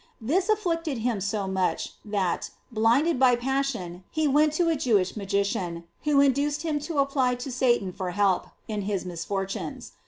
This 0.19 0.49
afflict 0.49 0.87
ed 0.87 0.97
him 0.97 1.21
so 1.21 1.47
much, 1.47 1.93
that, 2.03 2.49
blinded 2.71 3.19
by 3.19 3.35
passion, 3.35 4.03
he 4.09 4.27
went 4.27 4.51
to 4.53 4.67
a 4.67 4.75
Jewish 4.75 5.15
magician, 5.15 5.83
who 6.05 6.19
induced 6.21 6.63
him 6.63 6.79
to 6.89 6.97
apply 6.97 7.35
to 7.35 7.51
Satan 7.51 7.93
for 7.93 8.09
help 8.09 8.47
in 8.67 8.81
his 8.81 9.05
misfortunes. 9.05 9.91